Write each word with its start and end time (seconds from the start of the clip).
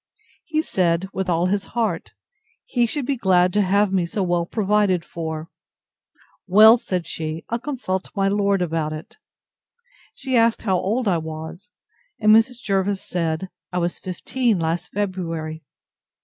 He 0.45 0.63
said, 0.63 1.07
with 1.13 1.29
all 1.29 1.45
his 1.45 1.63
heart; 1.77 2.13
he 2.65 2.87
should 2.87 3.05
be 3.05 3.15
glad 3.15 3.53
to 3.53 3.61
have 3.61 3.93
me 3.93 4.07
so 4.07 4.23
well 4.23 4.47
provided 4.47 5.05
for. 5.05 5.51
Well, 6.47 6.79
said 6.79 7.05
she, 7.05 7.45
I'll 7.49 7.59
consult 7.59 8.09
my 8.15 8.27
lord 8.27 8.63
about 8.63 8.93
it. 8.93 9.17
She 10.15 10.35
asked 10.35 10.63
how 10.63 10.77
old 10.79 11.07
I 11.07 11.19
was; 11.19 11.69
and 12.19 12.35
Mrs. 12.35 12.59
Jervis 12.63 13.03
said, 13.03 13.49
I 13.71 13.77
was 13.77 13.99
fifteen 13.99 14.57
last 14.57 14.89
February. 14.91 15.63